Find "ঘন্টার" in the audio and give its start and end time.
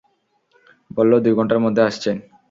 1.33-1.59